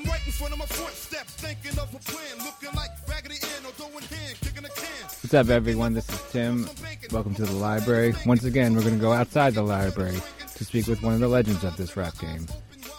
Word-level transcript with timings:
I'm 0.00 0.58
my 0.58 0.64
thinking 0.66 1.78
of 1.78 1.94
a 1.94 1.98
plan, 1.98 2.38
looking 2.38 2.74
like 2.74 2.90
Raggedy 3.06 3.34
or 3.34 3.72
throwing 3.72 4.04
hand, 4.04 4.40
kicking 4.40 4.64
a 4.64 4.68
can. 4.68 5.04
What's 5.04 5.34
up, 5.34 5.50
everyone? 5.50 5.92
This 5.92 6.08
is 6.08 6.22
Tim. 6.30 6.68
Welcome 7.10 7.34
to 7.34 7.44
the 7.44 7.52
library. 7.52 8.14
Once 8.24 8.44
again, 8.44 8.74
we're 8.74 8.80
going 8.80 8.94
to 8.94 9.00
go 9.00 9.12
outside 9.12 9.54
the 9.54 9.62
library 9.62 10.18
to 10.56 10.64
speak 10.64 10.86
with 10.86 11.02
one 11.02 11.12
of 11.12 11.20
the 11.20 11.28
legends 11.28 11.64
of 11.64 11.76
this 11.76 11.96
rap 11.96 12.18
game, 12.18 12.46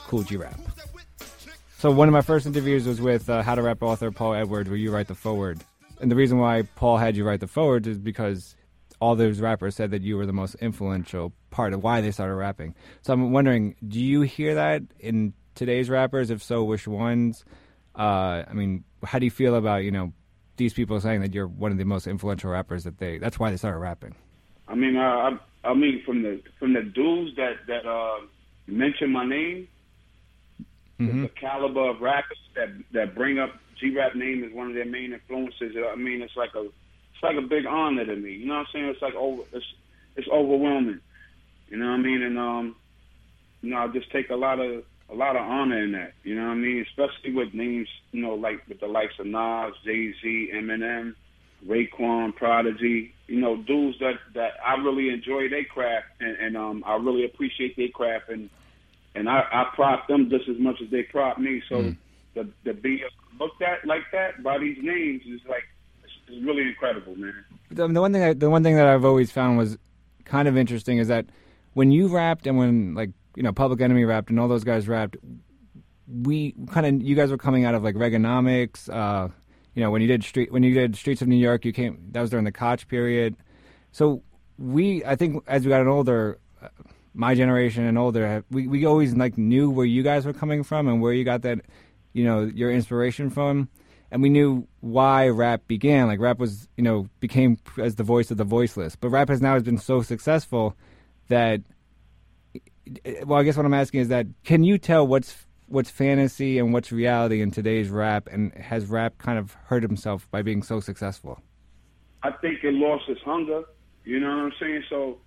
Kool 0.06 0.22
G 0.24 0.38
Rap. 0.38 0.60
So, 1.80 1.90
one 1.90 2.08
of 2.08 2.14
my 2.14 2.22
first 2.22 2.46
interviews 2.46 2.86
was 2.86 3.02
with 3.02 3.30
uh, 3.30 3.42
How 3.42 3.56
to 3.56 3.64
Rap 3.64 3.82
author 3.82 4.12
Paul 4.12 4.36
Edwards, 4.36 4.70
where 4.70 4.78
you 4.78 4.92
write 4.92 5.08
the 5.08 5.16
foreword. 5.16 5.62
And 6.00 6.12
the 6.12 6.16
reason 6.16 6.38
why 6.38 6.64
Paul 6.76 6.98
had 6.98 7.18
you 7.18 7.24
write 7.24 7.40
the 7.40 7.48
foreword 7.48 7.88
is 7.88 7.98
because 7.98 8.56
all 9.00 9.16
those 9.16 9.40
rappers 9.40 9.76
said 9.76 9.90
that 9.92 10.04
you 10.04 10.18
were 10.18 10.28
the 10.28 10.34
most 10.34 10.56
influential 10.56 11.34
part 11.50 11.74
of 11.74 11.82
why 11.82 12.02
they 12.02 12.12
started 12.12 12.36
rapping. 12.36 12.76
So, 13.02 13.14
I'm 13.14 13.32
wondering, 13.32 13.76
do 13.88 14.00
you 14.00 14.22
hear 14.22 14.54
that 14.56 14.84
in 15.00 15.34
today's 15.56 15.90
rappers? 15.90 16.30
If 16.30 16.42
so, 16.44 16.64
which 16.64 16.88
ones? 16.88 17.46
Uh, 17.98 18.44
I 18.50 18.54
mean, 18.54 18.84
how 19.04 19.20
do 19.20 19.26
you 19.26 19.32
feel 19.32 19.56
about 19.56 19.84
you 19.84 19.92
know 19.92 20.14
these 20.58 20.74
people 20.74 21.00
saying 21.02 21.22
that 21.22 21.34
you're 21.34 21.48
one 21.48 21.72
of 21.72 21.78
the 21.78 21.86
most 21.86 22.08
influential 22.08 22.52
rappers 22.52 22.84
that 22.86 22.98
they? 23.00 23.18
That's 23.18 23.40
why 23.40 23.52
they 23.52 23.58
started 23.58 23.80
rapping. 23.80 24.16
I 24.68 24.76
mean, 24.76 24.96
uh, 24.96 25.02
I, 25.64 25.70
I 25.70 25.74
mean, 25.74 26.02
from 26.06 26.22
the 26.24 26.42
from 26.60 26.74
the 26.74 26.82
dudes 26.84 27.36
that 27.38 27.58
that 27.68 27.86
uh, 27.86 28.22
mention 28.68 29.12
my 29.12 29.26
name, 29.26 29.68
Mhm. 31.00 31.24
the 31.24 31.30
caliber 31.30 31.90
of 31.90 32.02
rappers 32.02 32.38
that 32.56 32.70
that 32.92 33.16
bring 33.16 33.40
up 33.40 33.50
G 33.80 33.90
Rap 33.96 34.16
name 34.16 34.44
is 34.44 34.54
one 34.54 34.68
of 34.68 34.74
their 34.76 34.86
main 34.86 35.14
influences. 35.14 35.76
I 35.76 35.96
mean, 35.96 36.22
it's 36.22 36.36
like 36.38 36.54
a 36.56 36.62
it's 36.66 37.24
like 37.24 37.38
a 37.38 37.42
big 37.42 37.66
honor 37.66 38.06
to 38.06 38.16
me. 38.16 38.34
You 38.34 38.46
know 38.48 38.54
what 38.56 38.60
I'm 38.62 38.66
saying? 38.74 38.86
It's 38.86 39.02
like 39.02 39.16
over 39.16 39.42
it's 39.52 39.66
it's 40.16 40.28
overwhelming. 40.28 41.00
You 41.70 41.78
know 41.78 41.88
what 41.88 42.00
I 42.00 42.04
mean? 42.04 42.22
And 42.22 42.38
um, 42.38 42.76
you 43.62 43.72
know, 43.72 43.78
I 43.78 43.88
just 43.88 44.12
take 44.12 44.30
a 44.30 44.36
lot 44.36 44.60
of 44.60 44.84
a 45.12 45.16
lot 45.16 45.36
of 45.36 45.42
honor 45.42 45.84
in 45.84 45.92
that. 45.92 46.14
You 46.24 46.36
know 46.36 46.48
what 46.48 46.54
I 46.54 46.56
mean? 46.56 46.86
Especially 46.88 47.34
with 47.34 47.54
names, 47.54 47.88
you 48.12 48.22
know, 48.22 48.36
like 48.36 48.68
with 48.68 48.80
the 48.80 48.88
likes 48.88 49.14
of 49.20 49.26
Nas, 49.26 49.74
Jay 49.84 50.14
Z, 50.22 50.50
Eminem, 50.54 51.16
Raekwon, 51.68 52.36
Prodigy. 52.36 53.14
You 53.28 53.40
know, 53.40 53.58
dudes 53.58 54.00
that 54.00 54.16
that 54.36 54.54
I 54.66 54.76
really 54.82 55.10
enjoy 55.10 55.50
their 55.50 55.66
craft, 55.66 56.08
and, 56.20 56.38
and 56.38 56.58
um, 56.58 56.84
I 56.86 56.96
really 56.96 57.26
appreciate 57.26 57.76
their 57.78 57.90
craft, 57.90 58.30
and 58.30 58.50
and 59.16 59.30
I, 59.30 59.44
I 59.52 59.66
prop 59.76 60.08
them 60.08 60.30
just 60.30 60.48
as 60.48 60.58
much 60.58 60.82
as 60.84 60.90
they 60.90 61.04
prop 61.04 61.38
me. 61.38 61.62
So 61.68 61.94
the 62.34 62.50
to 62.66 62.74
be 62.74 63.04
looked 63.40 63.62
at 63.62 63.86
like 63.86 64.04
that 64.12 64.42
by 64.44 64.58
these 64.58 64.78
names 64.82 65.22
is 65.26 65.42
like 65.48 65.64
it's 66.04 66.46
really 66.46 66.64
incredible, 66.64 67.16
man. 67.16 67.44
the, 67.70 67.88
the 67.88 68.02
one 68.02 68.14
thing 68.14 68.24
I, 68.24 68.34
the 68.34 68.50
one 68.50 68.64
thing 68.64 68.76
that 68.76 68.88
I've 68.88 69.06
always 69.06 69.32
found 69.32 69.58
was 69.58 69.78
kind 70.26 70.48
of 70.48 70.58
interesting 70.58 70.98
is 70.98 71.08
that 71.10 71.26
when 71.74 71.92
you 71.92 72.08
rapped 72.08 72.48
and 72.48 72.58
when 72.58 72.94
like 72.96 73.10
you 73.36 73.44
know 73.44 73.52
Public 73.54 73.82
Enemy 73.82 74.06
rapped 74.06 74.30
and 74.30 74.40
all 74.40 74.48
those 74.48 74.64
guys 74.64 74.88
rapped, 74.88 75.18
we 76.08 76.56
kind 76.72 76.86
of 76.86 77.02
you 77.02 77.16
guys 77.16 77.32
were 77.32 77.38
coming 77.38 77.66
out 77.66 77.76
of 77.76 77.84
like 77.84 77.96
Reaganomics. 77.96 78.90
Uh, 78.90 79.30
you 79.74 79.84
know 79.84 79.92
when 79.92 80.02
you 80.02 80.08
did 80.08 80.24
street 80.24 80.52
when 80.52 80.64
you 80.64 80.74
did 80.74 80.96
Streets 80.96 81.22
of 81.22 81.28
New 81.28 81.36
York, 81.36 81.66
you 81.66 81.74
came 81.74 82.10
that 82.12 82.22
was 82.22 82.30
during 82.30 82.46
the 82.46 82.52
Koch 82.52 82.88
period. 82.88 83.36
So 83.92 84.24
we 84.58 85.04
I 85.06 85.16
think 85.16 85.44
as 85.48 85.64
we 85.64 85.70
got 85.70 85.86
older. 85.88 86.40
uh, 86.62 86.70
My 87.14 87.36
generation 87.36 87.84
and 87.86 87.98
older, 87.98 88.46
we 88.50 88.68
we 88.68 88.86
always 88.86 89.14
like 89.14 89.38
knew 89.38 89.70
where 89.70 89.86
you 89.86 90.02
guys 90.02 90.26
were 90.26 90.32
coming 90.34 90.64
from 90.64 90.88
and 90.88 91.02
where 91.02 91.12
you 91.12 91.26
got 91.26 91.42
that, 91.42 91.60
you 92.14 92.24
know, 92.24 92.44
your 92.44 92.72
inspiration 92.72 93.30
from, 93.30 93.68
and 94.12 94.22
we 94.22 94.30
knew 94.30 94.66
why 94.80 95.28
rap 95.28 95.68
began. 95.68 96.08
Like 96.08 96.22
rap 96.22 96.40
was, 96.40 96.70
you 96.78 96.84
know, 96.86 97.10
became 97.20 97.58
as 97.78 97.96
the 97.96 98.06
voice 98.06 98.32
of 98.32 98.38
the 98.38 98.46
voiceless. 98.46 98.96
But 98.96 99.10
rap 99.10 99.28
has 99.28 99.42
now 99.42 99.56
has 99.56 99.64
been 99.64 99.78
so 99.78 100.02
successful 100.02 100.78
that, 101.28 101.60
well, 103.26 103.40
I 103.40 103.44
guess 103.44 103.58
what 103.58 103.66
I'm 103.66 103.74
asking 103.74 104.02
is 104.02 104.08
that 104.10 104.28
can 104.44 104.64
you 104.64 104.78
tell 104.78 105.06
what's 105.08 105.46
what's 105.68 105.90
fantasy 105.90 106.60
and 106.60 106.74
what's 106.74 106.92
reality 106.92 107.42
in 107.42 107.52
today's 107.52 107.90
rap, 107.90 108.28
and 108.32 108.54
has 108.54 108.88
rap 108.88 109.18
kind 109.18 109.40
of 109.40 109.54
hurt 109.66 109.84
himself 109.84 110.30
by 110.32 110.42
being 110.42 110.62
so 110.64 110.80
successful? 110.80 111.42
I 112.24 112.32
think 112.32 112.64
it 112.64 112.74
lost 112.74 113.06
its 113.08 113.22
hunger. 113.22 113.64
You 114.04 114.20
know 114.20 114.30
what 114.30 114.46
I'm 114.46 114.54
saying? 114.60 114.84
So, 114.90 115.18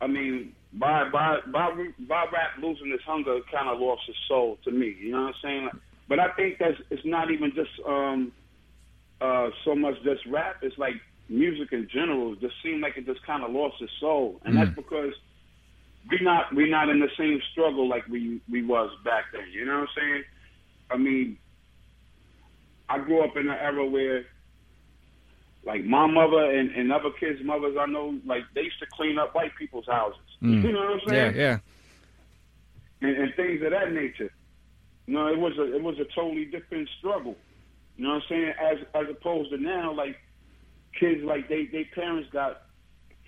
I 0.00 0.06
mean, 0.06 0.54
by 0.74 1.08
by 1.10 1.38
by 1.52 1.70
by 2.08 2.24
rap 2.32 2.50
losing 2.60 2.92
its 2.92 3.04
hunger, 3.04 3.36
it 3.36 3.44
kind 3.52 3.68
of 3.68 3.80
lost 3.80 4.02
its 4.08 4.18
soul 4.28 4.58
to 4.64 4.70
me. 4.70 4.96
You 5.00 5.12
know 5.12 5.22
what 5.22 5.28
I'm 5.28 5.34
saying? 5.42 5.68
But 6.08 6.18
I 6.18 6.28
think 6.32 6.58
that's 6.58 6.80
it's 6.90 7.04
not 7.04 7.30
even 7.30 7.52
just 7.54 7.70
um 7.86 8.32
uh 9.20 9.48
so 9.64 9.74
much 9.74 9.94
just 10.04 10.26
rap. 10.26 10.56
It's 10.62 10.76
like 10.78 10.94
music 11.28 11.72
in 11.72 11.88
general. 11.92 12.32
It 12.32 12.40
just 12.40 12.54
seemed 12.62 12.82
like 12.82 12.96
it 12.96 13.06
just 13.06 13.24
kind 13.24 13.44
of 13.44 13.50
lost 13.52 13.76
its 13.80 13.92
soul, 14.00 14.40
and 14.44 14.56
that's 14.56 14.74
because 14.74 15.14
we 16.08 16.18
not 16.22 16.54
we 16.54 16.70
not 16.70 16.88
in 16.88 17.00
the 17.00 17.10
same 17.18 17.40
struggle 17.52 17.88
like 17.88 18.06
we 18.08 18.40
we 18.50 18.64
was 18.64 18.90
back 19.04 19.24
then. 19.32 19.44
You 19.52 19.64
know 19.66 19.80
what 19.80 19.80
I'm 19.80 19.88
saying? 19.96 20.22
I 20.90 20.96
mean, 20.96 21.38
I 22.88 22.98
grew 22.98 23.22
up 23.22 23.36
in 23.36 23.48
an 23.48 23.56
era 23.60 23.86
where 23.86 24.24
like 25.64 25.84
my 25.84 26.06
mother 26.06 26.50
and, 26.50 26.70
and 26.70 26.92
other 26.92 27.10
kids' 27.18 27.40
mothers 27.44 27.76
I 27.78 27.86
know, 27.86 28.18
like 28.24 28.42
they 28.54 28.62
used 28.62 28.78
to 28.80 28.86
clean 28.96 29.18
up 29.18 29.34
white 29.34 29.54
people's 29.58 29.86
houses. 29.86 30.18
Mm. 30.42 30.62
You 30.62 30.72
know 30.72 30.80
what 30.80 30.90
I'm 30.92 31.00
Yeah, 31.14 31.30
saying? 31.30 31.36
yeah. 31.36 31.58
And, 33.02 33.16
and 33.16 33.34
things 33.34 33.62
of 33.62 33.70
that 33.70 33.92
nature. 33.92 34.32
You 35.06 35.14
know, 35.14 35.26
it 35.26 35.38
was 35.38 35.56
a 35.58 35.74
it 35.76 35.82
was 35.82 35.98
a 35.98 36.04
totally 36.14 36.46
different 36.46 36.88
struggle. 36.98 37.36
You 37.96 38.04
know 38.04 38.14
what 38.14 38.22
I'm 38.22 38.28
saying? 38.28 38.52
As 38.60 38.78
as 38.94 39.06
opposed 39.10 39.50
to 39.50 39.58
now, 39.58 39.92
like 39.92 40.16
kids 40.98 41.22
like 41.22 41.48
they 41.48 41.66
they 41.66 41.84
parents 41.94 42.28
got 42.32 42.62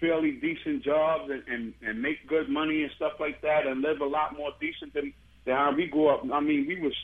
fairly 0.02 0.32
decent 0.32 0.84
jobs 0.84 1.30
and, 1.30 1.42
and, 1.46 1.74
and 1.86 2.02
make 2.02 2.18
good 2.28 2.48
money 2.48 2.82
and 2.82 2.92
stuff 2.96 3.12
like 3.20 3.40
that 3.40 3.66
and 3.66 3.80
live 3.80 4.00
a 4.00 4.10
lot 4.18 4.36
more 4.36 4.50
decent 4.60 4.92
than, 4.92 5.14
than 5.46 5.54
how 5.54 5.72
we 5.74 5.86
grew 5.86 6.08
up. 6.08 6.20
I 6.30 6.40
mean, 6.40 6.66
we 6.66 6.80
was 6.80 6.96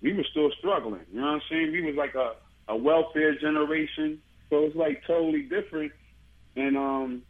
we 0.00 0.14
were 0.14 0.26
still 0.30 0.50
struggling. 0.58 1.04
You 1.12 1.20
know 1.20 1.26
what 1.26 1.32
I'm 1.32 1.40
saying? 1.50 1.72
We 1.72 1.82
was 1.82 1.96
like 1.96 2.14
a, 2.14 2.28
a 2.68 2.76
welfare 2.76 3.34
generation. 3.38 4.22
So 4.48 4.64
it's 4.64 4.76
like 4.76 5.02
totally 5.06 5.42
different 5.42 5.92
and 6.56 6.76
um 6.76 7.22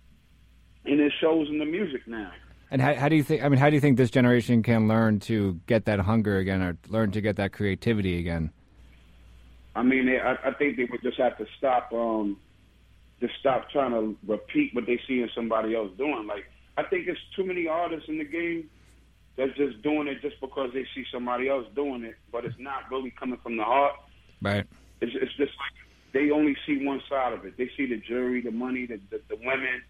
and 0.85 1.01
it 1.01 1.13
shows 1.21 1.49
in 1.49 1.59
the 1.59 1.65
music 1.65 2.03
now. 2.07 2.31
And 2.71 2.83
how, 2.83 2.95
how 2.95 3.09
do 3.09 3.17
you 3.17 3.23
think? 3.23 3.43
I 3.43 3.49
mean, 3.49 3.59
how 3.59 3.71
do 3.71 3.75
you 3.75 3.81
think 3.81 3.97
this 3.97 4.11
generation 4.11 4.63
can 4.63 4.89
learn 4.89 5.21
to 5.21 5.59
get 5.67 5.87
that 5.87 6.01
hunger 6.01 6.37
again, 6.37 6.61
or 6.63 6.77
learn 6.89 7.11
to 7.13 7.21
get 7.21 7.37
that 7.37 7.53
creativity 7.53 8.19
again? 8.19 8.51
I 9.75 9.83
mean, 9.83 10.09
I, 10.09 10.37
I 10.49 10.53
think 10.53 10.77
they 10.77 10.85
would 10.85 11.03
just 11.03 11.19
have 11.19 11.39
to 11.39 11.47
stop, 11.57 11.93
um, 11.93 12.37
just 13.21 13.35
stop 13.41 13.71
trying 13.71 13.91
to 13.93 14.17
repeat 14.27 14.75
what 14.75 14.87
they 14.87 15.01
see 15.07 15.21
in 15.21 15.31
somebody 15.35 15.75
else 15.75 15.91
doing. 15.99 16.27
Like, 16.27 16.45
I 16.77 16.85
think 16.85 17.07
there's 17.07 17.19
too 17.35 17.45
many 17.45 17.67
artists 17.67 18.09
in 18.09 18.19
the 18.19 18.25
game 18.25 18.71
that's 19.37 19.57
just 19.57 19.83
doing 19.83 20.09
it 20.09 20.21
just 20.21 20.41
because 20.41 20.71
they 20.73 20.85
see 20.95 21.05
somebody 21.13 21.49
else 21.49 21.67
doing 21.75 22.05
it, 22.05 22.17
but 22.31 22.45
it's 22.45 22.59
not 22.59 22.91
really 22.91 23.11
coming 23.11 23.39
from 23.43 23.57
the 23.57 23.65
heart. 23.65 23.95
Right. 24.43 24.67
It's, 25.01 25.13
it's 25.15 25.35
just 25.37 25.53
like 25.59 25.73
they 26.13 26.31
only 26.31 26.57
see 26.67 26.85
one 26.85 27.01
side 27.09 27.33
of 27.33 27.45
it. 27.45 27.57
They 27.57 27.71
see 27.77 27.87
the 27.87 27.99
jury, 27.99 28.41
the 28.41 28.51
money, 28.51 28.87
the 28.87 29.01
the, 29.11 29.21
the 29.29 29.37
women, 29.37 29.83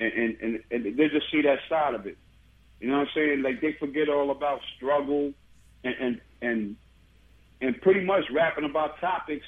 and, 0.00 0.12
and 0.12 0.36
and 0.40 0.62
and 0.70 0.98
they 0.98 1.08
just 1.08 1.30
see 1.30 1.42
that 1.42 1.58
side 1.68 1.94
of 1.94 2.06
it. 2.06 2.18
You 2.80 2.88
know 2.88 2.98
what 2.98 3.08
I'm 3.08 3.14
saying? 3.14 3.42
Like 3.42 3.60
they 3.60 3.74
forget 3.78 4.08
all 4.08 4.30
about 4.30 4.60
struggle 4.76 5.32
and 5.82 5.94
and 6.00 6.20
and, 6.42 6.76
and 7.60 7.80
pretty 7.80 8.04
much 8.04 8.24
rapping 8.32 8.64
about 8.64 9.00
topics 9.00 9.46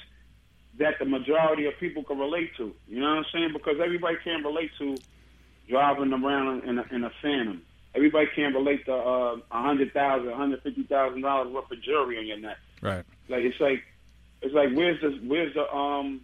that 0.79 0.95
the 0.99 1.05
majority 1.05 1.65
of 1.65 1.73
people 1.79 2.03
can 2.03 2.19
relate 2.19 2.51
to. 2.57 2.73
You 2.87 2.99
know 2.99 3.07
what 3.09 3.17
I'm 3.19 3.25
saying? 3.33 3.49
Because 3.53 3.75
everybody 3.83 4.17
can 4.23 4.43
relate 4.43 4.71
to 4.79 4.95
driving 5.69 6.13
around 6.13 6.63
in 6.63 6.77
a, 6.79 6.85
in 6.91 7.03
a 7.03 7.11
Phantom. 7.21 7.61
everybody 7.95 8.27
can't 8.35 8.55
relate 8.55 8.85
to 8.85 8.93
uh, 8.93 9.35
a 9.51 9.61
hundred 9.61 9.93
thousand, 9.93 10.29
a 10.29 10.35
hundred 10.35 10.61
fifty 10.63 10.83
thousand 10.83 11.21
dollars 11.21 11.51
worth 11.51 11.71
of 11.71 11.81
jewelry 11.81 12.17
on 12.19 12.25
your 12.27 12.39
neck. 12.39 12.57
Right. 12.81 13.03
Like 13.27 13.41
it's 13.41 13.59
like 13.59 13.83
it's 14.41 14.53
like 14.53 14.69
where's 14.73 15.01
the 15.01 15.09
where's 15.27 15.53
the 15.55 15.69
um 15.73 16.21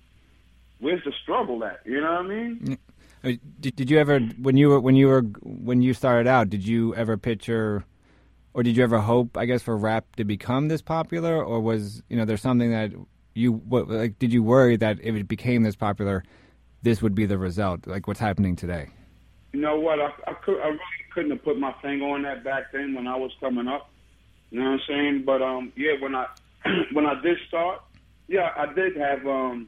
where's 0.80 1.04
the 1.04 1.12
struggle 1.24 1.64
at? 1.64 1.80
You 1.86 2.00
know 2.02 2.12
what 2.12 2.26
I 2.26 2.28
mean? 2.28 2.78
Uh, 3.24 3.32
Did, 3.60 3.76
did 3.76 3.90
you 3.90 3.98
ever 4.00 4.20
when 4.20 4.56
you 4.58 4.70
were 4.70 4.80
when 4.80 4.96
you 4.96 5.08
were 5.08 5.22
when 5.42 5.82
you 5.82 5.94
started 5.94 6.28
out? 6.28 6.50
Did 6.50 6.66
you 6.66 6.94
ever 6.96 7.18
picture, 7.18 7.86
or 8.54 8.64
did 8.64 8.78
you 8.78 8.84
ever 8.84 9.00
hope? 9.00 9.38
I 9.38 9.46
guess 9.46 9.62
for 9.62 9.76
rap 9.76 10.16
to 10.18 10.26
become 10.26 10.68
this 10.68 10.82
popular, 10.82 11.44
or 11.44 11.60
was 11.60 12.04
you 12.10 12.18
know 12.18 12.26
there's 12.26 12.42
something 12.42 12.72
that 12.72 12.92
you 13.34 13.54
what, 13.54 13.90
like? 13.90 14.20
Did 14.20 14.34
you 14.34 14.44
worry 14.44 14.78
that 14.78 15.00
if 15.02 15.16
it 15.16 15.28
became 15.28 15.64
this 15.64 15.76
popular, 15.76 16.24
this 16.82 17.02
would 17.02 17.16
be 17.16 17.26
the 17.26 17.38
result? 17.38 17.88
Like 17.88 18.08
what's 18.08 18.20
happening 18.20 18.56
today? 18.56 18.90
You 19.54 19.62
know 19.62 19.80
what? 19.80 20.00
I 20.00 20.12
I, 20.28 20.34
could, 20.34 20.60
I 20.62 20.68
really 20.68 20.80
couldn't 21.14 21.32
have 21.32 21.44
put 21.44 21.58
my 21.58 21.74
finger 21.82 22.06
on 22.06 22.24
that 22.24 22.44
back 22.44 22.72
then 22.72 22.94
when 22.94 23.08
I 23.08 23.16
was 23.16 23.32
coming 23.40 23.68
up. 23.68 23.90
You 24.52 24.60
know 24.60 24.66
what 24.66 24.74
I'm 24.74 24.82
saying? 24.88 25.24
But 25.26 25.42
um, 25.42 25.74
yeah, 25.76 25.94
when 26.00 26.16
I 26.16 26.28
when 26.94 27.06
I 27.06 27.20
did 27.22 27.38
start, 27.48 27.82
yeah, 28.28 28.50
I 28.56 28.72
did 28.74 28.96
have 28.98 29.26
um 29.26 29.68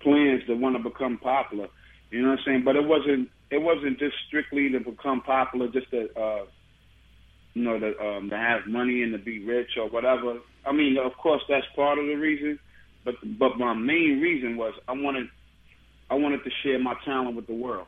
plans 0.00 0.42
to 0.46 0.54
want 0.54 0.76
to 0.76 0.82
become 0.82 1.18
popular. 1.18 1.68
You 2.10 2.22
know 2.22 2.30
what 2.30 2.38
I'm 2.40 2.44
saying? 2.44 2.64
But 2.64 2.76
it 2.76 2.86
wasn't 2.86 3.30
it 3.50 3.62
wasn't 3.62 3.98
just 3.98 4.16
strictly 4.26 4.70
to 4.70 4.80
become 4.80 5.22
popular, 5.22 5.68
just 5.68 5.90
to 5.90 6.08
uh, 6.18 6.44
you 7.54 7.64
know 7.64 7.78
to 7.78 7.98
um, 8.00 8.30
to 8.30 8.36
have 8.36 8.66
money 8.66 9.02
and 9.02 9.12
to 9.12 9.18
be 9.18 9.44
rich 9.44 9.70
or 9.76 9.88
whatever. 9.88 10.38
I 10.64 10.72
mean, 10.72 10.98
of 10.98 11.16
course, 11.16 11.42
that's 11.48 11.66
part 11.74 11.98
of 11.98 12.06
the 12.06 12.14
reason. 12.14 12.58
But 13.04 13.14
but 13.38 13.58
my 13.58 13.74
main 13.74 14.20
reason 14.20 14.56
was 14.56 14.74
I 14.88 14.92
wanted 14.92 15.28
I 16.10 16.14
wanted 16.14 16.44
to 16.44 16.50
share 16.62 16.78
my 16.78 16.94
talent 17.04 17.36
with 17.36 17.46
the 17.46 17.54
world. 17.54 17.86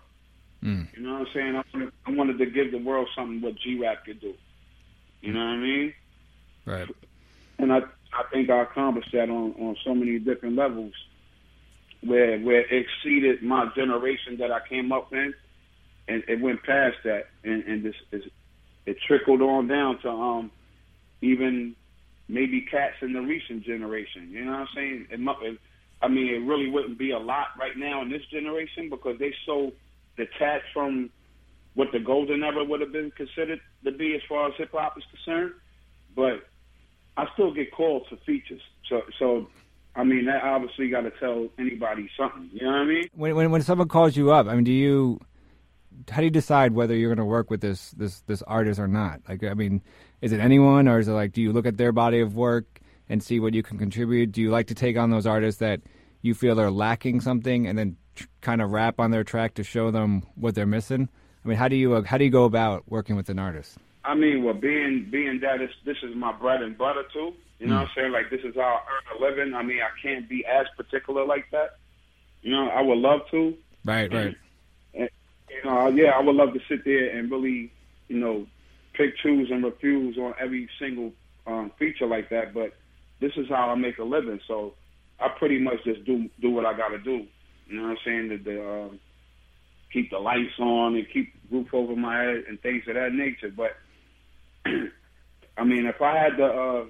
Mm. 0.62 0.86
You 0.96 1.02
know 1.02 1.14
what 1.14 1.20
I'm 1.22 1.34
saying? 1.34 1.56
I 1.56 1.64
wanted, 1.72 1.92
I 2.06 2.10
wanted 2.12 2.38
to 2.38 2.46
give 2.46 2.70
the 2.70 2.78
world 2.78 3.08
something 3.16 3.40
what 3.40 3.56
G-Rap 3.56 4.04
could 4.04 4.20
do. 4.20 4.34
You 5.20 5.32
know 5.32 5.40
what 5.40 5.46
I 5.46 5.56
mean? 5.56 5.94
Right. 6.64 6.88
And 7.58 7.72
I 7.72 7.78
I 8.12 8.24
think 8.32 8.50
I 8.50 8.62
accomplished 8.62 9.12
that 9.12 9.28
on 9.28 9.52
on 9.58 9.76
so 9.84 9.94
many 9.94 10.18
different 10.18 10.56
levels, 10.56 10.94
where 12.02 12.38
where 12.40 12.60
it 12.60 12.86
exceeded 12.86 13.42
my 13.42 13.70
generation 13.74 14.38
that 14.38 14.50
I 14.50 14.60
came 14.68 14.92
up 14.92 15.12
in, 15.12 15.34
and 16.08 16.22
it 16.28 16.40
went 16.40 16.62
past 16.62 16.96
that, 17.04 17.28
and 17.44 17.64
and 17.64 17.84
this 17.84 17.94
is 18.12 18.24
it 18.86 18.96
trickled 19.06 19.42
on 19.42 19.68
down 19.68 20.00
to 20.02 20.10
um 20.10 20.50
even 21.20 21.74
maybe 22.32 22.62
cats 22.62 22.96
in 23.02 23.12
the 23.12 23.20
recent 23.20 23.62
generation. 23.62 24.30
You 24.30 24.46
know 24.46 24.52
what 24.52 24.60
I'm 24.60 24.68
saying? 24.74 25.06
It, 25.10 25.20
it, 25.20 25.58
I 26.00 26.08
mean, 26.08 26.34
it 26.34 26.46
really 26.46 26.70
wouldn't 26.70 26.98
be 26.98 27.10
a 27.10 27.18
lot 27.18 27.48
right 27.60 27.76
now 27.76 28.02
in 28.02 28.10
this 28.10 28.22
generation 28.30 28.88
because 28.88 29.18
they 29.18 29.34
so 29.46 29.72
detached 30.16 30.72
from 30.72 31.10
what 31.74 31.88
the 31.92 32.00
golden 32.00 32.42
era 32.42 32.64
would 32.64 32.80
have 32.80 32.92
been 32.92 33.10
considered 33.12 33.60
to 33.84 33.92
be 33.92 34.14
as 34.14 34.22
far 34.28 34.48
as 34.48 34.54
hip 34.56 34.72
hop 34.72 34.96
is 34.96 35.04
concerned. 35.10 35.52
But 36.16 36.46
I 37.16 37.26
still 37.34 37.52
get 37.52 37.70
called 37.72 38.06
for 38.08 38.16
features. 38.24 38.62
So, 38.88 39.02
so 39.18 39.48
I 39.94 40.04
mean, 40.04 40.24
that 40.24 40.42
obviously 40.42 40.88
got 40.88 41.02
to 41.02 41.12
tell 41.20 41.48
anybody 41.58 42.08
something. 42.18 42.48
You 42.52 42.64
know 42.64 42.72
what 42.72 42.78
I 42.78 42.84
mean? 42.84 43.04
When 43.14 43.36
when 43.36 43.50
when 43.50 43.62
someone 43.62 43.88
calls 43.88 44.16
you 44.16 44.32
up, 44.32 44.46
I 44.46 44.54
mean, 44.54 44.64
do 44.64 44.72
you 44.72 45.20
how 46.10 46.18
do 46.18 46.24
you 46.24 46.30
decide 46.30 46.72
whether 46.72 46.94
you're 46.94 47.08
going 47.08 47.24
to 47.24 47.24
work 47.24 47.50
with 47.50 47.60
this 47.60 47.90
this 47.92 48.20
this 48.22 48.42
artist 48.42 48.80
or 48.80 48.88
not? 48.88 49.20
Like, 49.28 49.44
I 49.44 49.54
mean, 49.54 49.82
is 50.20 50.32
it 50.32 50.40
anyone, 50.40 50.88
or 50.88 50.98
is 50.98 51.08
it 51.08 51.12
like, 51.12 51.32
do 51.32 51.42
you 51.42 51.52
look 51.52 51.66
at 51.66 51.76
their 51.76 51.92
body 51.92 52.20
of 52.20 52.34
work 52.34 52.80
and 53.08 53.22
see 53.22 53.40
what 53.40 53.54
you 53.54 53.62
can 53.62 53.78
contribute? 53.78 54.32
Do 54.32 54.40
you 54.40 54.50
like 54.50 54.68
to 54.68 54.74
take 54.74 54.96
on 54.96 55.10
those 55.10 55.26
artists 55.26 55.60
that 55.60 55.80
you 56.22 56.34
feel 56.34 56.60
are 56.60 56.70
lacking 56.70 57.20
something, 57.20 57.66
and 57.66 57.78
then 57.78 57.96
tr- 58.14 58.26
kind 58.40 58.62
of 58.62 58.70
rap 58.70 59.00
on 59.00 59.10
their 59.10 59.24
track 59.24 59.54
to 59.54 59.64
show 59.64 59.90
them 59.90 60.22
what 60.34 60.54
they're 60.54 60.66
missing? 60.66 61.08
I 61.44 61.48
mean, 61.48 61.58
how 61.58 61.68
do 61.68 61.76
you 61.76 61.94
uh, 61.94 62.02
how 62.02 62.18
do 62.18 62.24
you 62.24 62.30
go 62.30 62.44
about 62.44 62.84
working 62.88 63.16
with 63.16 63.28
an 63.28 63.38
artist? 63.38 63.78
I 64.04 64.14
mean, 64.14 64.42
well, 64.42 64.54
being 64.54 65.08
being 65.10 65.40
that 65.40 65.60
it's, 65.60 65.74
this 65.84 65.96
is 66.02 66.14
my 66.16 66.32
bread 66.32 66.62
and 66.62 66.76
butter 66.76 67.04
too. 67.12 67.32
You 67.58 67.68
know 67.68 67.76
what 67.76 67.82
I'm 67.82 67.90
saying? 67.94 68.12
Like 68.12 68.30
this 68.30 68.40
is 68.42 68.56
how 68.56 68.62
I 68.62 68.80
earn 68.90 69.18
a 69.18 69.24
living. 69.24 69.54
I 69.54 69.62
mean, 69.62 69.78
I 69.78 69.90
can't 70.02 70.28
be 70.28 70.44
as 70.44 70.66
particular 70.76 71.24
like 71.24 71.46
that. 71.52 71.76
You 72.42 72.50
know, 72.50 72.68
I 72.68 72.82
would 72.82 72.98
love 72.98 73.20
to. 73.30 73.56
Right, 73.84 74.12
right. 74.12 74.36
And, 75.54 75.64
know, 75.64 75.88
yeah, 75.88 76.10
I 76.10 76.20
would 76.20 76.36
love 76.36 76.52
to 76.54 76.60
sit 76.68 76.84
there 76.84 77.16
and 77.16 77.30
really, 77.30 77.72
you 78.08 78.18
know, 78.18 78.46
pick, 78.94 79.16
choose, 79.18 79.50
and 79.50 79.64
refuse 79.64 80.16
on 80.18 80.34
every 80.40 80.68
single 80.78 81.12
um, 81.46 81.72
feature 81.78 82.06
like 82.06 82.30
that. 82.30 82.54
But 82.54 82.74
this 83.20 83.32
is 83.36 83.48
how 83.48 83.70
I 83.70 83.74
make 83.74 83.98
a 83.98 84.04
living, 84.04 84.40
so 84.46 84.74
I 85.20 85.28
pretty 85.28 85.58
much 85.58 85.84
just 85.84 86.04
do 86.04 86.28
do 86.40 86.50
what 86.50 86.66
I 86.66 86.76
got 86.76 86.88
to 86.88 86.98
do. 86.98 87.26
You 87.66 87.76
know 87.76 87.82
what 87.82 87.90
I'm 87.90 87.96
saying? 88.04 88.28
To, 88.30 88.38
to 88.38 88.70
um, 88.70 89.00
keep 89.92 90.10
the 90.10 90.18
lights 90.18 90.58
on 90.58 90.96
and 90.96 91.06
keep 91.12 91.32
roof 91.50 91.68
over 91.72 91.94
my 91.94 92.22
head 92.22 92.44
and 92.48 92.60
things 92.60 92.82
of 92.88 92.94
that 92.94 93.12
nature. 93.12 93.52
But 93.54 93.76
I 95.56 95.64
mean, 95.64 95.86
if 95.86 96.00
I 96.00 96.16
had 96.16 96.36
to, 96.38 96.44
uh, 96.46 96.84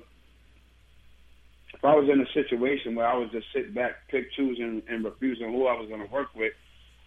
if 1.74 1.84
I 1.84 1.94
was 1.94 2.08
in 2.08 2.20
a 2.20 2.32
situation 2.32 2.94
where 2.94 3.06
I 3.06 3.16
was 3.16 3.30
just 3.30 3.46
sit 3.54 3.74
back, 3.74 4.08
pick, 4.08 4.32
choose, 4.32 4.58
and, 4.60 4.82
and 4.88 5.04
refusing 5.04 5.52
who 5.52 5.66
I 5.66 5.78
was 5.78 5.88
going 5.88 6.06
to 6.06 6.12
work 6.12 6.28
with, 6.34 6.52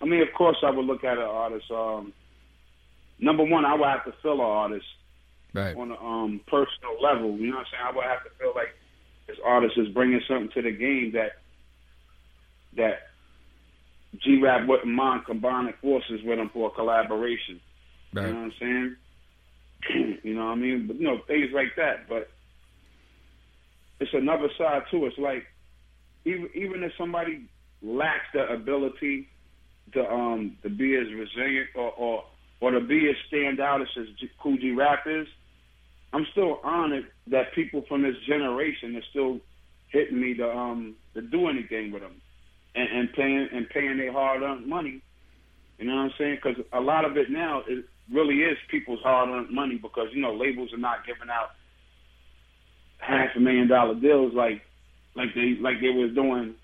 I 0.01 0.05
mean, 0.05 0.21
of 0.21 0.33
course, 0.37 0.57
I 0.63 0.69
would 0.71 0.85
look 0.85 1.03
at 1.03 1.17
an 1.17 1.23
artist. 1.23 1.71
Um, 1.71 2.13
number 3.19 3.43
one, 3.43 3.65
I 3.65 3.73
would 3.75 3.87
have 3.87 4.05
to 4.05 4.13
feel 4.21 4.33
an 4.33 4.41
artist 4.41 4.85
Right. 5.53 5.75
on 5.77 5.89
a 5.89 5.95
um, 5.95 6.41
personal 6.47 7.01
level. 7.01 7.37
You 7.37 7.51
know 7.51 7.55
what 7.57 7.67
I'm 7.67 7.71
saying? 7.71 7.83
I 7.85 7.95
would 7.95 8.03
have 8.03 8.23
to 8.25 8.29
feel 8.37 8.51
like 8.53 8.75
this 9.27 9.37
artist 9.43 9.77
is 9.77 9.87
bringing 9.89 10.19
something 10.27 10.49
to 10.53 10.61
the 10.61 10.71
game 10.71 11.13
that 11.13 11.37
that 12.75 13.07
G 14.21 14.41
Rap 14.41 14.67
wouldn't 14.67 14.93
mind 14.93 15.21
combining 15.25 15.73
forces 15.81 16.19
with 16.25 16.39
him 16.39 16.49
for 16.53 16.67
a 16.67 16.71
collaboration. 16.71 17.61
You 18.11 18.21
know 18.21 18.27
what 18.27 18.37
I'm 18.37 18.53
saying? 18.59 18.95
you 20.23 20.33
know 20.35 20.45
what 20.47 20.51
I 20.51 20.55
mean? 20.55 20.87
But 20.87 20.97
you 20.97 21.03
know 21.07 21.19
things 21.25 21.51
like 21.53 21.75
that. 21.77 22.09
But 22.09 22.29
it's 24.01 24.13
another 24.13 24.49
side 24.57 24.83
too. 24.91 25.05
It's 25.05 25.17
like 25.17 25.45
even 26.25 26.49
even 26.53 26.83
if 26.83 26.91
somebody 26.97 27.45
lacks 27.81 28.25
the 28.33 28.45
ability 28.51 29.29
to 29.93 30.09
um 30.09 30.57
to 30.63 30.69
be 30.69 30.95
as 30.95 31.07
resilient 31.13 31.69
or 31.75 31.91
or, 31.91 32.23
or 32.61 32.71
to 32.71 32.81
be 32.81 33.09
as 33.09 33.15
stand 33.27 33.59
out 33.59 33.81
as 33.81 33.87
Kool 34.41 34.57
G 34.57 34.71
Rap 34.71 35.05
is, 35.05 35.27
I'm 36.13 36.25
still 36.31 36.59
honored 36.63 37.05
that 37.27 37.53
people 37.53 37.83
from 37.87 38.01
this 38.01 38.15
generation 38.27 38.95
are 38.95 39.03
still 39.09 39.39
hitting 39.89 40.19
me 40.19 40.33
to 40.35 40.49
um 40.49 40.95
to 41.13 41.21
do 41.21 41.47
anything 41.47 41.91
with 41.91 42.01
them 42.01 42.21
and, 42.75 42.89
and 42.89 43.13
paying 43.13 43.47
and 43.51 43.69
paying 43.69 43.97
their 43.97 44.11
hard 44.11 44.41
earned 44.41 44.67
money. 44.67 45.01
You 45.77 45.85
know 45.85 45.95
what 45.95 46.01
I'm 46.03 46.11
saying? 46.17 46.37
Because 46.41 46.63
a 46.71 46.79
lot 46.79 47.05
of 47.05 47.17
it 47.17 47.29
now 47.29 47.63
it 47.67 47.85
really 48.11 48.39
is 48.39 48.57
people's 48.69 49.01
hard 49.01 49.29
earned 49.29 49.53
money 49.53 49.77
because 49.77 50.07
you 50.13 50.21
know 50.21 50.33
labels 50.33 50.73
are 50.73 50.77
not 50.77 51.05
giving 51.05 51.29
out 51.29 51.51
half 52.97 53.29
a 53.35 53.39
million 53.39 53.67
dollar 53.67 53.95
deals 53.95 54.33
like 54.33 54.61
like 55.15 55.33
they 55.35 55.55
like 55.59 55.79
they 55.81 55.89
was 55.89 56.13
doing 56.13 56.55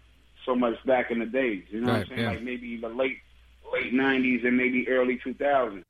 so 0.45 0.55
much 0.55 0.75
back 0.85 1.11
in 1.11 1.19
the 1.19 1.25
days. 1.25 1.63
You 1.69 1.81
know 1.81 1.87
Right, 1.87 1.97
what 1.99 2.01
I'm 2.03 2.07
saying? 2.09 2.19
yeah. 2.21 2.29
Like 2.31 2.41
maybe 2.43 2.77
the 2.77 2.89
late 2.89 3.17
late 3.73 3.93
'90s 3.93 4.45
and 4.45 4.57
maybe 4.57 4.87
early 4.89 5.17
2000s. 5.25 5.83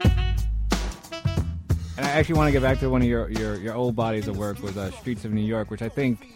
And 1.97 2.05
I 2.05 2.09
actually 2.11 2.35
want 2.35 2.47
to 2.47 2.51
get 2.51 2.61
back 2.61 2.79
to 2.79 2.89
one 2.89 3.01
of 3.01 3.07
your, 3.07 3.29
your, 3.31 3.57
your 3.57 3.75
old 3.75 3.95
bodies 3.95 4.27
of 4.27 4.37
work 4.37 4.61
was 4.63 4.77
uh, 4.77 4.91
Streets 4.91 5.25
of 5.25 5.33
New 5.33 5.41
York, 5.43 5.69
which 5.69 5.81
I 5.81 5.89
think 5.89 6.33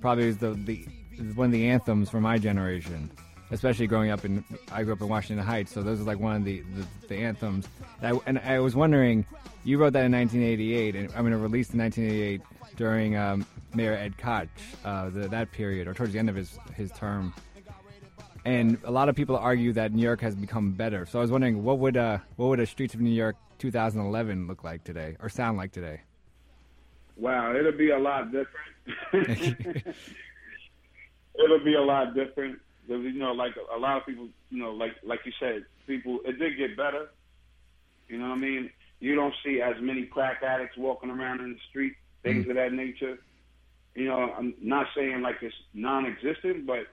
probably 0.00 0.24
is 0.24 0.38
the, 0.38 0.50
the 0.54 0.84
is 1.12 1.36
one 1.36 1.46
of 1.46 1.52
the 1.52 1.68
anthems 1.68 2.10
for 2.10 2.20
my 2.20 2.36
generation, 2.36 3.08
especially 3.52 3.86
growing 3.86 4.10
up 4.10 4.24
in 4.24 4.44
I 4.72 4.82
grew 4.82 4.92
up 4.94 5.00
in 5.00 5.08
Washington 5.08 5.46
Heights, 5.46 5.72
so 5.72 5.82
those 5.82 6.00
are 6.00 6.04
like 6.04 6.18
one 6.18 6.36
of 6.36 6.44
the 6.44 6.62
the, 6.74 6.86
the 7.08 7.16
anthems. 7.16 7.68
And 8.02 8.16
I, 8.16 8.20
and 8.26 8.38
I 8.40 8.58
was 8.58 8.74
wondering, 8.74 9.24
you 9.64 9.78
wrote 9.78 9.92
that 9.92 10.04
in 10.04 10.12
1988, 10.12 10.96
and 10.96 11.10
I 11.14 11.22
mean, 11.22 11.32
it 11.32 11.36
released 11.36 11.72
in 11.74 11.78
1988 11.80 12.40
during 12.76 13.16
um, 13.16 13.46
Mayor 13.74 13.94
Ed 13.94 14.18
Koch, 14.18 14.48
uh, 14.84 15.10
the, 15.10 15.28
that 15.28 15.52
period, 15.52 15.88
or 15.88 15.94
towards 15.94 16.12
the 16.12 16.18
end 16.18 16.28
of 16.28 16.36
his 16.36 16.58
his 16.74 16.90
term. 16.92 17.34
And 18.44 18.78
a 18.84 18.90
lot 18.90 19.08
of 19.08 19.14
people 19.14 19.36
argue 19.36 19.72
that 19.74 19.92
New 19.92 20.02
York 20.02 20.20
has 20.20 20.34
become 20.34 20.72
better. 20.72 21.06
So 21.06 21.20
I 21.20 21.22
was 21.22 21.30
wondering, 21.30 21.62
what 21.62 21.78
would 21.78 21.96
uh, 21.96 22.18
what 22.36 22.46
would 22.46 22.60
a 22.60 22.66
Streets 22.66 22.94
of 22.94 23.00
New 23.00 23.10
York 23.10 23.36
2011 23.58 24.46
look 24.48 24.64
like 24.64 24.84
today, 24.84 25.16
or 25.20 25.28
sound 25.28 25.58
like 25.58 25.72
today? 25.72 26.00
Wow, 27.16 27.54
it'll 27.54 27.72
be 27.72 27.90
a 27.90 27.98
lot 27.98 28.32
different. 28.32 28.48
it'll 31.34 31.64
be 31.64 31.74
a 31.74 31.82
lot 31.82 32.14
different. 32.14 32.60
You 32.88 33.12
know, 33.12 33.32
like 33.32 33.54
a 33.74 33.78
lot 33.78 33.98
of 33.98 34.06
people, 34.06 34.28
you 34.50 34.58
know, 34.58 34.72
like 34.72 34.92
like 35.04 35.20
you 35.24 35.32
said, 35.38 35.64
people 35.86 36.18
it 36.24 36.38
did 36.38 36.56
get 36.58 36.76
better. 36.76 37.10
You 38.08 38.18
know 38.18 38.28
what 38.28 38.38
I 38.38 38.40
mean? 38.40 38.70
You 39.00 39.14
don't 39.14 39.34
see 39.44 39.60
as 39.60 39.74
many 39.80 40.04
crack 40.06 40.42
addicts 40.42 40.76
walking 40.76 41.10
around 41.10 41.40
in 41.40 41.52
the 41.52 41.58
street, 41.70 41.94
things 42.22 42.48
of 42.48 42.56
that 42.56 42.72
nature. 42.72 43.18
You 43.94 44.06
know, 44.06 44.32
I'm 44.36 44.54
not 44.60 44.86
saying 44.96 45.20
like 45.20 45.36
it's 45.42 45.54
non-existent, 45.74 46.66
but 46.66 46.86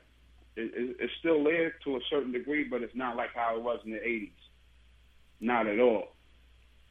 it, 0.56 0.74
it, 0.76 0.98
it's 1.00 1.14
still 1.20 1.44
there 1.44 1.76
to 1.86 1.96
a 1.96 2.00
certain 2.10 2.32
degree. 2.32 2.66
But 2.66 2.82
it's 2.82 2.96
not 2.96 3.16
like 3.16 3.34
how 3.34 3.56
it 3.56 3.64
was 3.64 3.80
in 3.86 3.92
the 3.92 4.00
'80s. 4.00 4.32
Not 5.40 5.68
at 5.68 5.80
all. 5.80 6.10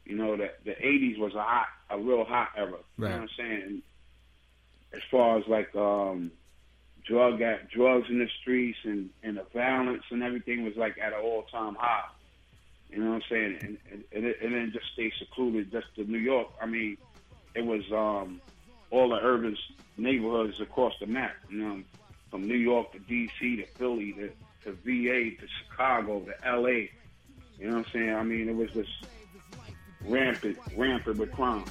You 0.05 0.15
know 0.15 0.35
that 0.37 0.63
the 0.65 0.71
'80s 0.71 1.19
was 1.19 1.35
a 1.35 1.43
hot, 1.43 1.67
a 1.89 1.99
real 1.99 2.23
hot 2.23 2.49
era. 2.57 2.71
You 2.97 3.05
know 3.05 3.11
what 3.11 3.21
I'm 3.21 3.29
saying? 3.37 3.81
As 4.93 5.01
far 5.11 5.37
as 5.37 5.47
like 5.47 5.75
um, 5.75 6.31
drug 7.05 7.41
at 7.41 7.69
drugs 7.69 8.07
in 8.09 8.19
the 8.19 8.27
streets 8.41 8.79
and 8.83 9.09
and 9.23 9.37
the 9.37 9.45
violence 9.53 10.03
and 10.09 10.23
everything 10.23 10.63
was 10.63 10.75
like 10.75 10.97
at 10.97 11.13
an 11.13 11.19
all 11.21 11.43
time 11.43 11.75
high. 11.75 12.09
You 12.89 13.03
know 13.03 13.11
what 13.11 13.15
I'm 13.17 13.21
saying? 13.29 13.57
And 13.61 13.77
and, 13.91 14.03
and, 14.11 14.25
it, 14.25 14.37
and 14.41 14.53
then 14.55 14.71
just 14.73 14.85
stay 14.93 15.11
secluded 15.19 15.71
just 15.71 15.87
to 15.95 16.03
New 16.03 16.17
York. 16.17 16.47
I 16.59 16.65
mean, 16.65 16.97
it 17.53 17.65
was 17.65 17.83
um, 17.91 18.41
all 18.91 19.09
the 19.09 19.19
urban 19.21 19.57
neighborhoods 19.97 20.59
across 20.59 20.93
the 20.99 21.07
map. 21.07 21.35
You 21.49 21.57
know, 21.57 21.83
from 22.29 22.47
New 22.47 22.55
York 22.55 22.91
to 22.93 22.99
D.C. 22.99 23.57
to 23.57 23.65
Philly 23.65 24.13
to, 24.13 24.29
to 24.65 24.71
V.A. 24.83 25.31
to 25.31 25.47
Chicago 25.63 26.21
to 26.21 26.47
L.A. 26.47 26.91
You 27.59 27.67
know 27.67 27.77
what 27.77 27.87
I'm 27.87 27.91
saying? 27.91 28.13
I 28.13 28.23
mean, 28.23 28.47
it 28.47 28.55
was 28.55 28.71
just 28.71 28.91
rampant, 30.05 30.57
rampant 30.77 31.17
with 31.17 31.31
crime. 31.31 31.65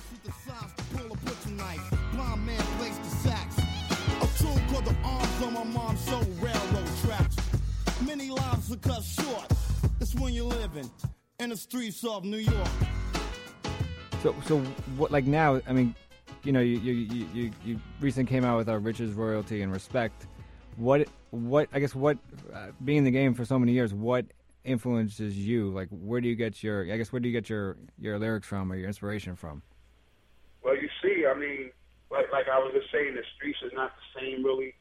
Many 8.06 8.30
lives 8.30 8.72
are 8.72 8.76
cut 8.76 9.02
short. 9.02 9.48
That's 9.98 10.14
when 10.14 10.32
you're 10.32 10.44
living 10.44 10.90
in 11.40 11.50
the 11.50 11.56
streets 11.56 12.04
of 12.04 12.24
New 12.24 12.38
York. 12.38 12.68
So, 14.22 14.34
so 14.46 14.58
what? 14.96 15.10
Like 15.10 15.24
now, 15.24 15.60
I 15.66 15.72
mean, 15.72 15.94
you 16.44 16.52
know, 16.52 16.60
you 16.60 16.78
you 16.78 16.92
you 17.32 17.50
you, 17.64 17.80
recently 18.00 18.28
came 18.28 18.44
out 18.44 18.56
with 18.56 18.68
our 18.68 18.78
riches, 18.78 19.12
royalty, 19.12 19.62
and 19.62 19.72
respect. 19.72 20.26
What 20.76 21.08
what 21.30 21.68
I 21.72 21.80
guess 21.80 21.94
what 21.94 22.18
uh, 22.54 22.68
being 22.84 22.98
in 22.98 23.04
the 23.04 23.10
game 23.10 23.34
for 23.34 23.44
so 23.44 23.58
many 23.58 23.72
years, 23.72 23.92
what 23.92 24.26
influences 24.64 25.36
you? 25.36 25.70
Like, 25.70 25.88
where 25.90 26.20
do 26.20 26.28
you 26.28 26.36
get 26.36 26.62
your? 26.62 26.92
I 26.92 26.96
guess 26.96 27.12
where 27.12 27.20
do 27.20 27.28
you 27.28 27.32
get 27.32 27.48
your 27.48 27.76
your 27.98 28.18
lyrics 28.18 28.46
from 28.46 28.70
or 28.72 28.76
your 28.76 28.86
inspiration 28.86 29.36
from? 29.36 29.62
Well, 30.62 30.76
you 30.76 30.88
see, 31.02 31.26
I 31.26 31.34
mean, 31.38 31.70
like 32.10 32.30
like 32.32 32.46
I 32.48 32.58
was 32.58 32.72
just 32.74 32.90
saying, 32.92 33.14
the 33.14 33.22
streets 33.36 33.58
is 33.64 33.72
not 33.74 33.92
the 33.96 34.20
same 34.20 34.44
really. 34.44 34.74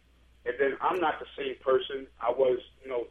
And 0.46 0.56
then 0.60 0.78
I'm 0.80 1.00
not 1.02 1.20
the 1.20 1.28
same 1.38 1.56
person 1.60 2.08
I 2.22 2.32
was, 2.32 2.60
you 2.82 2.90
know, 2.90 3.04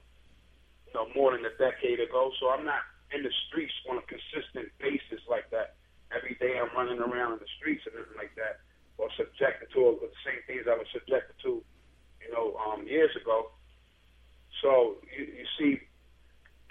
you 0.87 0.93
know, 0.95 1.07
more 1.15 1.37
than 1.37 1.45
a 1.45 1.53
decade 1.61 2.01
ago. 2.01 2.33
So 2.41 2.49
I'm 2.49 2.65
not 2.65 2.81
in 3.13 3.23
the 3.23 3.31
streets 3.49 3.73
on 3.91 3.99
a 3.99 4.03
consistent 4.09 4.73
basis 4.81 5.21
like 5.29 5.51
that. 5.51 5.76
Every 6.17 6.35
day 6.41 6.57
I'm 6.57 6.73
running 6.73 6.99
around 6.99 7.37
in 7.37 7.41
the 7.45 7.53
streets 7.61 7.85
and 7.85 7.93
everything 7.93 8.17
like 8.17 8.33
that, 8.41 8.65
or 8.97 9.13
subjected 9.21 9.69
to 9.77 10.01
the 10.01 10.09
same 10.25 10.41
things 10.49 10.65
I 10.65 10.81
was 10.81 10.89
subjected 10.97 11.37
to, 11.45 11.61
you 12.25 12.31
know, 12.33 12.57
um, 12.57 12.89
years 12.89 13.13
ago. 13.21 13.53
So 14.65 14.97
you, 15.13 15.29
you 15.29 15.47
see, 15.61 15.77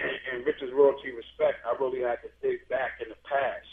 in, 0.01 0.11
in 0.33 0.43
Riches 0.43 0.73
royalty 0.73 1.13
respect, 1.13 1.61
I 1.61 1.77
really 1.77 2.01
had 2.01 2.25
to 2.25 2.29
dig 2.41 2.65
back 2.67 2.97
in 2.97 3.13
the 3.13 3.21
past. 3.29 3.69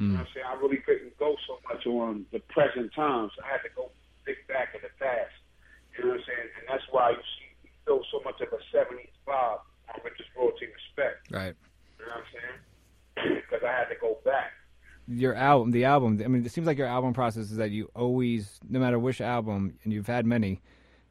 You 0.00 0.16
know 0.16 0.24
what 0.24 0.32
I'm 0.32 0.32
saying? 0.32 0.46
I 0.48 0.56
really 0.56 0.80
couldn't 0.80 1.12
go 1.20 1.36
so 1.44 1.60
much 1.68 1.84
on 1.84 2.24
the 2.32 2.40
present 2.48 2.88
times. 2.96 3.36
I 3.36 3.52
had 3.52 3.60
to 3.68 3.72
go 3.76 3.92
dig 4.24 4.40
back 4.48 4.72
in 4.72 4.80
the 4.80 4.88
past. 4.96 5.34
You 5.92 6.08
know 6.08 6.16
what 6.16 6.24
I'm 6.24 6.28
saying? 6.30 6.48
And 6.56 6.64
that's 6.72 6.88
why 6.88 7.12
you 7.12 7.20
see 7.36 7.52
we 7.66 7.70
feel 7.84 8.00
so 8.08 8.24
much 8.24 8.40
of 8.40 8.48
a 8.48 8.60
70s 8.72 9.12
vibe 9.28 9.60
on 9.92 9.96
Riches 10.00 10.24
royalty 10.32 10.72
respect. 10.72 11.28
Right. 11.28 11.52
You 12.00 12.08
know 12.08 12.16
what 12.16 12.24
I'm 12.24 12.30
saying? 12.32 12.58
Because 13.44 13.60
I 13.60 13.72
had 13.76 13.92
to 13.92 13.98
go 14.00 14.16
back. 14.24 14.56
Your 15.08 15.34
album, 15.34 15.72
the 15.72 15.84
album. 15.84 16.20
I 16.24 16.28
mean, 16.28 16.44
it 16.46 16.52
seems 16.52 16.66
like 16.66 16.78
your 16.78 16.86
album 16.86 17.12
process 17.12 17.50
is 17.50 17.56
that 17.56 17.70
you 17.70 17.90
always, 17.96 18.60
no 18.68 18.78
matter 18.78 18.98
which 18.98 19.20
album, 19.20 19.78
and 19.82 19.92
you've 19.92 20.06
had 20.06 20.24
many, 20.24 20.60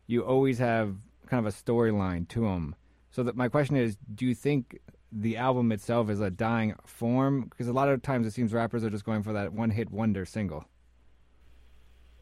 you 0.08 0.24
always 0.24 0.58
have 0.60 0.96
kind 1.28 1.46
of 1.46 1.54
a 1.54 1.56
storyline 1.56 2.28
to 2.30 2.42
them. 2.42 2.76
So 3.12 3.24
that 3.24 3.36
my 3.36 3.50
question 3.50 3.76
is, 3.76 3.98
do 4.16 4.26
you 4.26 4.36
think 4.36 4.80
the 5.12 5.38
album 5.38 5.72
itself 5.72 6.10
is 6.10 6.22
a 6.22 6.30
dying 6.30 6.76
form? 6.86 7.48
Because 7.50 7.68
a 7.68 7.74
lot 7.74 7.90
of 7.90 8.02
times 8.02 8.26
it 8.26 8.32
seems 8.32 8.54
rappers 8.54 8.84
are 8.84 8.90
just 8.90 9.04
going 9.04 9.24
for 9.24 9.34
that 9.34 9.52
one-hit 9.52 9.92
wonder 9.92 10.26
single. 10.26 10.66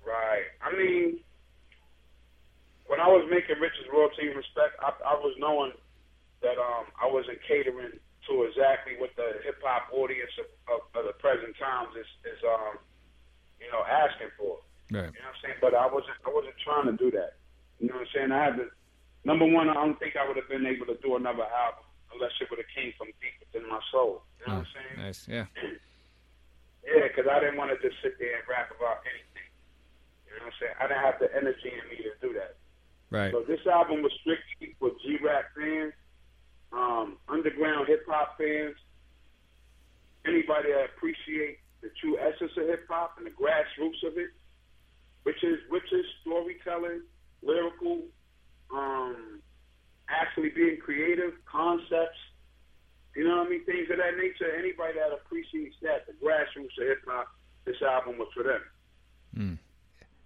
Right. 0.06 0.44
I 0.62 0.76
mean, 0.76 1.20
when 2.88 3.00
I 3.00 3.08
was 3.08 3.28
making 3.30 3.60
Riches 3.62 3.86
royalty 3.94 4.28
respect, 4.30 4.80
I, 4.80 4.92
I 5.06 5.14
was 5.16 5.36
knowing 5.38 5.74
that 6.42 6.58
um, 6.58 6.86
I 7.02 7.12
wasn't 7.12 7.38
catering 7.48 8.00
to 8.28 8.44
exactly 8.44 9.00
what 9.00 9.16
the 9.16 9.40
hip 9.44 9.60
hop 9.64 9.90
audience 9.92 10.32
of, 10.40 10.48
of, 10.68 10.80
of 10.94 11.04
the 11.08 11.16
present 11.18 11.56
times 11.58 11.96
is, 11.96 12.10
is 12.28 12.40
um, 12.44 12.78
you 13.60 13.68
know, 13.72 13.84
asking 13.88 14.32
for. 14.38 14.60
Right. 14.92 15.12
You 15.12 15.20
know 15.20 15.32
what 15.32 15.36
I'm 15.36 15.40
saying? 15.44 15.60
But 15.60 15.74
I 15.76 15.88
wasn't 15.88 16.16
I 16.24 16.32
wasn't 16.32 16.56
trying 16.64 16.88
to 16.88 16.96
do 16.96 17.12
that. 17.12 17.40
You 17.80 17.92
know 17.92 18.00
what 18.00 18.08
I'm 18.08 18.14
saying? 18.16 18.32
I 18.32 18.40
had 18.44 18.56
to 18.60 18.68
number 19.28 19.46
one, 19.48 19.68
I 19.68 19.76
don't 19.76 20.00
think 20.00 20.16
I 20.16 20.24
would 20.28 20.40
have 20.40 20.48
been 20.48 20.66
able 20.66 20.88
to 20.88 20.96
do 21.04 21.16
another 21.20 21.44
album 21.44 21.84
unless 22.16 22.32
it 22.40 22.48
would 22.50 22.60
have 22.60 22.72
came 22.72 22.96
from 22.96 23.12
deep 23.20 23.36
within 23.44 23.68
my 23.68 23.84
soul. 23.92 24.24
You 24.40 24.48
know 24.48 24.64
what 24.64 24.68
I'm 24.68 24.72
saying? 24.72 24.96
Nice. 25.04 25.28
Yeah. 25.28 25.48
Yeah, 26.88 27.04
because 27.04 27.28
I 27.28 27.44
didn't 27.44 27.60
want 27.60 27.68
to 27.76 27.78
just 27.84 28.00
sit 28.00 28.16
there 28.16 28.40
and 28.40 28.48
rap 28.48 28.72
about 28.72 29.04
anything. 29.04 29.52
You 30.24 30.40
know 30.40 30.48
what 30.48 30.56
I'm 30.56 30.60
saying? 30.64 30.76
I 30.80 30.84
didn't 30.88 31.04
have 31.04 31.20
the 31.20 31.28
energy 31.36 31.68
in 31.68 31.84
me 31.92 32.00
to 32.00 32.16
do 32.24 32.32
that. 32.40 32.56
Right. 33.12 33.36
So 33.36 33.44
this 33.44 33.60
album 33.68 34.08
was 34.08 34.16
strictly 34.24 34.72
for 34.80 34.96
G-Rap 35.04 35.52
fans, 35.52 35.92
underground 37.48 37.88
hip-hop 37.88 38.38
fans, 38.38 38.76
anybody 40.26 40.72
that 40.72 40.86
appreciate 40.96 41.60
the 41.82 41.90
true 42.02 42.18
essence 42.20 42.52
of 42.58 42.68
hip-hop 42.68 43.16
and 43.18 43.26
the 43.26 43.32
grassroots 43.32 44.04
of 44.06 44.18
it, 44.18 44.30
which 45.24 45.44
is 45.44 45.60
which 45.70 45.92
is 45.92 46.06
storytelling, 46.22 47.02
lyrical, 47.42 48.02
um, 48.74 49.42
actually 50.10 50.50
being 50.50 50.78
creative, 50.78 51.34
concepts, 51.46 52.18
you 53.16 53.28
know 53.28 53.38
what 53.38 53.48
I 53.48 53.50
mean, 53.50 53.66
things 53.66 53.88
of 53.92 53.98
that 53.98 54.18
nature. 54.18 54.52
Anybody 54.58 54.94
that 55.00 55.12
appreciates 55.14 55.76
that, 55.82 56.06
the 56.08 56.14
grassroots 56.14 56.78
of 56.82 56.88
hip-hop, 56.88 57.28
this 57.66 57.82
album 57.82 58.18
was 58.18 58.28
for 58.34 58.44
them. 58.44 58.62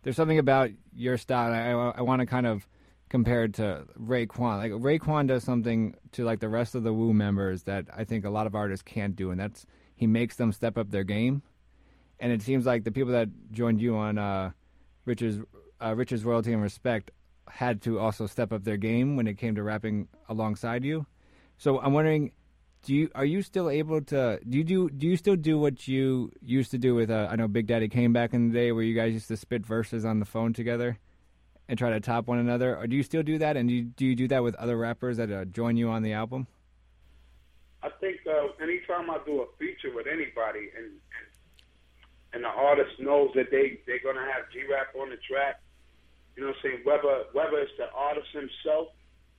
There's 0.03 0.15
something 0.15 0.39
about 0.39 0.71
your 0.95 1.17
style. 1.17 1.53
I, 1.53 1.99
I 1.99 2.01
want 2.01 2.21
to 2.21 2.25
kind 2.25 2.47
of 2.47 2.67
compare 3.11 3.43
it 3.43 3.53
to 3.55 3.85
Raekwon. 3.99 4.57
Like 4.57 4.71
Raekwon 4.71 5.27
does 5.27 5.43
something 5.43 5.95
to 6.13 6.23
like 6.23 6.39
the 6.39 6.47
rest 6.47 6.75
of 6.75 6.83
the 6.83 6.93
Wu 6.93 7.13
members 7.13 7.63
that 7.63 7.85
I 7.95 8.05
think 8.05 8.23
a 8.23 8.29
lot 8.29 8.47
of 8.47 8.55
artists 8.55 8.83
can't 8.83 9.17
do, 9.17 9.31
and 9.31 9.39
that's 9.39 9.65
he 9.95 10.07
makes 10.07 10.37
them 10.37 10.53
step 10.53 10.77
up 10.77 10.89
their 10.89 11.03
game. 11.03 11.43
And 12.21 12.31
it 12.31 12.41
seems 12.41 12.65
like 12.65 12.85
the 12.85 12.91
people 12.91 13.11
that 13.11 13.27
joined 13.51 13.81
you 13.81 13.97
on 13.97 14.17
uh, 14.17 14.51
Riches 15.05 15.39
uh, 15.83 15.93
Riches 15.93 16.23
royalty 16.23 16.53
and 16.53 16.61
respect 16.61 17.11
had 17.49 17.81
to 17.81 17.99
also 17.99 18.27
step 18.27 18.53
up 18.53 18.63
their 18.63 18.77
game 18.77 19.17
when 19.17 19.27
it 19.27 19.37
came 19.37 19.55
to 19.55 19.63
rapping 19.63 20.07
alongside 20.29 20.85
you. 20.85 21.05
So 21.57 21.81
I'm 21.81 21.91
wondering, 21.91 22.31
do 22.83 22.95
you 22.95 23.09
are 23.13 23.25
you 23.25 23.41
still 23.41 23.69
able 23.69 24.01
to 24.03 24.39
do 24.47 24.57
you 24.57 24.63
do 24.63 24.89
do 24.89 25.05
you 25.05 25.17
still 25.17 25.35
do 25.35 25.59
what 25.59 25.85
you 25.85 26.31
used 26.41 26.71
to 26.71 26.77
do 26.77 26.95
with 26.95 27.11
uh, 27.11 27.27
I 27.29 27.35
know 27.35 27.49
Big 27.49 27.67
Daddy 27.67 27.89
Kane 27.89 28.13
back 28.13 28.33
in 28.33 28.47
the 28.47 28.53
day 28.53 28.71
where 28.71 28.83
you 28.83 28.95
guys 28.95 29.11
used 29.11 29.27
to 29.27 29.35
spit 29.35 29.65
verses 29.65 30.05
on 30.05 30.19
the 30.19 30.25
phone 30.25 30.53
together 30.53 30.97
and 31.71 31.77
try 31.77 31.89
to 31.89 32.01
top 32.01 32.27
one 32.27 32.37
another, 32.37 32.75
or 32.75 32.85
do 32.85 32.97
you 32.97 33.01
still 33.01 33.23
do 33.23 33.37
that? 33.37 33.55
And 33.55 33.69
do 33.69 33.73
you, 33.73 33.83
do 33.83 34.05
you 34.05 34.13
do 34.13 34.27
that 34.27 34.43
with 34.43 34.55
other 34.55 34.75
rappers 34.75 35.15
that 35.15 35.31
uh, 35.31 35.45
join 35.45 35.77
you 35.77 35.87
on 35.87 36.03
the 36.03 36.11
album? 36.11 36.45
I 37.81 37.87
think 38.01 38.17
uh, 38.27 38.61
anytime 38.61 39.09
I 39.09 39.19
do 39.25 39.41
a 39.41 39.45
feature 39.57 39.95
with 39.95 40.05
anybody 40.05 40.67
and, 40.77 40.91
and 42.33 42.43
the 42.43 42.49
artist 42.49 42.99
knows 42.99 43.31
that 43.35 43.51
they 43.51 43.79
they're 43.87 44.03
gonna 44.03 44.19
have 44.19 44.51
G 44.51 44.63
Rap 44.69 44.87
on 44.99 45.11
the 45.11 45.17
track, 45.25 45.61
you 46.35 46.43
know 46.43 46.49
what 46.49 46.57
I'm 46.57 46.61
saying? 46.61 46.81
Whether 46.83 47.23
whether 47.31 47.57
it's 47.59 47.71
the 47.77 47.87
artist 47.95 48.27
himself 48.33 48.89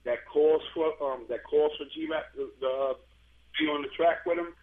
that 0.03 0.25
calls 0.25 0.63
for 0.73 0.91
um 1.05 1.25
that 1.29 1.43
calls 1.43 1.71
for 1.77 1.85
G 1.93 2.07
Rap 2.09 2.33
to 2.33 2.49
uh, 2.65 2.93
be 3.59 3.67
on 3.67 3.83
the 3.83 3.89
track 3.95 4.25
with 4.25 4.39
him, 4.39 4.53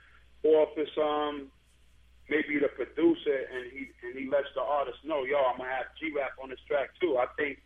or 0.43 0.65
if 0.65 0.77
it's 0.77 0.99
um 0.99 1.53
maybe 2.31 2.63
the 2.63 2.71
producer 2.79 3.35
and 3.51 3.67
he 3.75 3.91
and 4.07 4.15
he 4.15 4.31
lets 4.31 4.49
the 4.55 4.63
artist 4.63 5.03
know, 5.03 5.27
yo, 5.27 5.43
I'm 5.43 5.59
gonna 5.59 5.75
have 5.75 5.91
G 5.99 6.15
Rap 6.15 6.39
on 6.39 6.49
this 6.49 6.63
track 6.71 6.95
too. 7.03 7.19
I 7.19 7.27
think 7.35 7.59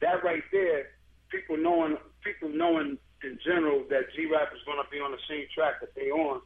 that 0.00 0.24
right 0.24 0.42
there, 0.50 0.96
people 1.28 1.60
knowing 1.60 2.00
people 2.24 2.48
knowing 2.48 2.96
in 3.22 3.38
general 3.44 3.84
that 3.92 4.08
G 4.16 4.24
Rap 4.26 4.50
is 4.56 4.64
gonna 4.64 4.88
be 4.90 4.98
on 4.98 5.12
the 5.12 5.20
same 5.28 5.44
track 5.52 5.84
that 5.84 5.92
they 5.94 6.08
on, 6.08 6.40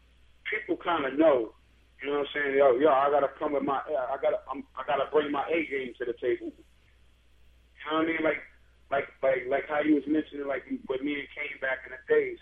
people 0.51 0.77
kind 0.77 1.07
of 1.07 1.15
know. 1.15 1.55
You 2.03 2.09
know 2.09 2.25
what 2.25 2.33
I'm 2.33 2.35
saying? 2.35 2.57
Yo, 2.57 2.81
yo, 2.81 2.89
I 2.89 3.13
gotta 3.13 3.29
come 3.39 3.53
with 3.53 3.63
my, 3.63 3.77
I 3.85 4.17
gotta, 4.25 4.41
I'm, 4.49 4.65
I 4.73 4.89
gotta 4.89 5.05
bring 5.13 5.29
my 5.31 5.45
A 5.53 5.69
game 5.69 5.93
to 6.01 6.05
the 6.09 6.17
table. 6.17 6.49
You 6.49 7.85
know 7.93 8.01
what 8.01 8.09
I 8.09 8.09
mean? 8.09 8.25
Like, 8.25 8.41
like, 8.89 9.09
like, 9.21 9.45
like 9.53 9.67
how 9.69 9.85
you 9.85 10.01
was 10.01 10.09
mentioning, 10.09 10.49
like 10.49 10.65
with 10.89 11.05
me 11.05 11.21
and 11.21 11.29
Kane 11.37 11.61
back 11.61 11.85
in 11.85 11.93
the 11.93 12.01
days. 12.09 12.41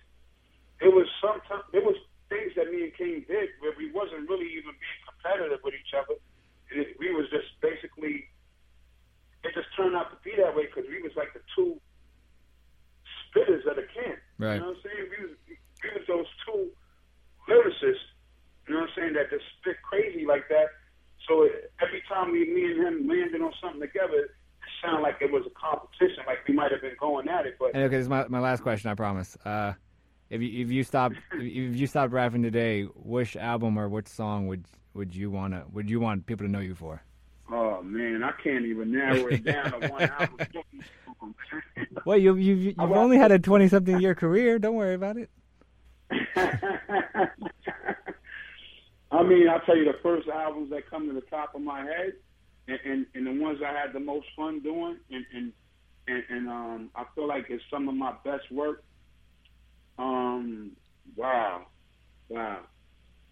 It 0.78 0.94
was 0.94 1.10
sometimes 1.18 1.66
there 1.74 1.82
was 1.82 1.98
things 2.30 2.54
that 2.54 2.70
me 2.70 2.86
and 2.86 2.94
Kane 2.94 3.26
did 3.26 3.50
where 3.58 3.74
we 3.74 3.90
wasn't 3.90 4.30
really 4.30 4.46
even 4.54 4.70
being 4.78 5.02
competitive 5.18 5.60
with 5.62 5.74
each 5.74 5.94
other. 5.94 6.14
It, 6.70 6.96
we 6.98 7.12
was 7.12 7.26
just 7.30 7.48
basically. 7.60 8.24
It 9.44 9.54
just 9.54 9.68
turned 9.76 9.94
out 9.94 10.10
to 10.10 10.18
be 10.24 10.34
that 10.36 10.54
way 10.54 10.66
because 10.66 10.90
we 10.90 11.00
was 11.02 11.12
like 11.14 11.32
the 11.32 11.40
two 11.54 11.78
spitters 13.30 13.62
of 13.70 13.76
the 13.76 13.86
camp. 13.94 14.18
Right. 14.38 14.54
You 14.54 14.60
know 14.60 14.74
what 14.74 14.82
I'm 14.82 14.82
saying? 14.82 15.06
We 15.10 15.18
was 15.26 15.34
we 15.46 15.88
was 15.94 16.04
those 16.08 16.30
two 16.46 16.70
lyricists. 17.48 18.06
You 18.66 18.74
know 18.74 18.80
what 18.80 18.90
I'm 18.90 18.94
saying? 18.96 19.12
That 19.14 19.30
just 19.30 19.44
spit 19.60 19.76
crazy 19.82 20.26
like 20.26 20.48
that. 20.48 20.74
So 21.26 21.44
it, 21.44 21.72
every 21.80 22.02
time 22.08 22.32
we, 22.32 22.44
me 22.52 22.64
and 22.64 22.76
him 22.82 23.08
landed 23.08 23.40
on 23.40 23.52
something 23.62 23.80
together, 23.80 24.14
it 24.14 24.30
sounded 24.82 25.02
like 25.02 25.16
it 25.20 25.30
was 25.30 25.44
a 25.46 25.54
competition. 25.54 26.24
Like 26.26 26.46
we 26.46 26.54
might 26.54 26.72
have 26.72 26.82
been 26.82 26.96
going 26.98 27.28
at 27.28 27.46
it, 27.46 27.56
but 27.58 27.74
And 27.74 27.84
okay, 27.84 27.96
this 27.96 28.04
is 28.04 28.08
my, 28.08 28.26
my 28.28 28.40
last 28.40 28.62
question. 28.62 28.90
I 28.90 28.94
promise. 28.94 29.36
Uh, 29.44 29.72
if 30.30 30.42
you 30.42 30.62
if 30.62 30.70
you 30.70 30.84
stopped 30.84 31.16
if 31.32 31.76
you 31.76 31.86
stopped 31.86 32.12
rapping 32.12 32.42
today, 32.42 32.82
which 32.82 33.36
album 33.36 33.78
or 33.78 33.88
which 33.88 34.08
song 34.08 34.46
would 34.46 34.64
would 34.94 35.14
you 35.14 35.30
wanna 35.30 35.64
would 35.72 35.88
you 35.88 36.00
want 36.00 36.26
people 36.26 36.46
to 36.46 36.52
know 36.52 36.60
you 36.60 36.74
for? 36.74 37.02
oh 37.50 37.82
man, 37.82 38.22
I 38.22 38.32
can't 38.42 38.64
even 38.64 38.92
narrow 38.92 39.26
it 39.28 39.44
down 39.44 39.80
to 39.80 39.88
one 39.88 40.02
album. 40.02 40.46
Well, 42.04 42.16
you 42.18 42.36
you 42.36 42.54
you've 42.54 42.78
only 42.78 43.16
had 43.16 43.32
a 43.32 43.38
twenty 43.38 43.68
something 43.68 44.00
year 44.00 44.14
career. 44.14 44.58
Don't 44.58 44.76
worry 44.76 44.94
about 44.94 45.16
it. 45.16 45.30
I 49.10 49.22
mean, 49.22 49.48
I'll 49.48 49.60
tell 49.60 49.76
you 49.76 49.84
the 49.84 49.98
first 50.02 50.28
albums 50.28 50.70
that 50.70 50.88
come 50.88 51.08
to 51.08 51.14
the 51.14 51.22
top 51.22 51.54
of 51.54 51.60
my 51.60 51.80
head, 51.80 52.12
and 52.68 52.78
and, 52.84 53.06
and 53.14 53.26
the 53.26 53.42
ones 53.42 53.58
I 53.64 53.72
had 53.72 53.92
the 53.92 54.00
most 54.00 54.26
fun 54.36 54.60
doing, 54.60 54.98
and 55.10 55.26
and 55.34 55.52
and, 56.06 56.22
and 56.30 56.48
um, 56.48 56.90
I 56.94 57.04
feel 57.14 57.26
like 57.26 57.46
it's 57.48 57.64
some 57.70 57.88
of 57.88 57.94
my 57.94 58.14
best 58.24 58.50
work. 58.50 58.84
Um, 59.98 60.72
wow, 61.16 61.66
wow, 62.28 62.60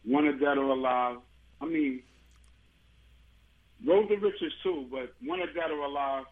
Wanted 0.05 0.41
Dead 0.41 0.59
or 0.59 0.71
Alive. 0.71 1.19
I 1.61 1.65
mean, 1.65 2.03
to 3.85 4.17
Riches 4.17 4.53
too, 4.63 4.87
but 4.91 5.13
Wanted 5.23 5.55
Dead 5.55 5.71
or 5.71 5.85
Alive. 5.85 6.25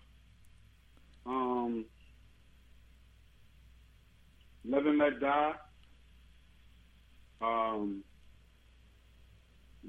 Um, 1.26 1.84
Live 4.64 4.86
and 4.86 4.98
Let 4.98 5.20
Die. 5.20 5.52
Um, 7.40 8.02